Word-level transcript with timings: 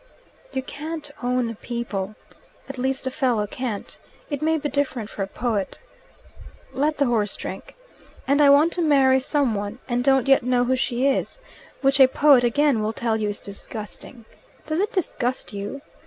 "You 0.51 0.63
can't 0.63 1.11
own 1.21 1.53
people. 1.57 2.15
At 2.67 2.79
least 2.79 3.05
a 3.05 3.11
fellow 3.11 3.45
can't. 3.45 3.99
It 4.31 4.41
may 4.41 4.57
be 4.57 4.67
different 4.67 5.11
for 5.11 5.21
a 5.21 5.27
poet. 5.27 5.79
(Let 6.73 6.97
the 6.97 7.05
horse 7.05 7.35
drink.) 7.35 7.75
And 8.27 8.41
I 8.41 8.49
want 8.49 8.73
to 8.73 8.81
marry 8.81 9.19
some 9.19 9.53
one, 9.53 9.77
and 9.87 10.03
don't 10.03 10.27
yet 10.27 10.41
know 10.41 10.63
who 10.63 10.75
she 10.75 11.05
is, 11.05 11.39
which 11.81 11.99
a 11.99 12.07
poet 12.07 12.43
again 12.43 12.81
will 12.81 12.93
tell 12.93 13.15
you 13.17 13.29
is 13.29 13.39
disgusting. 13.39 14.25
Does 14.65 14.79
it 14.79 14.91
disgust 14.91 15.53
you? 15.53 15.83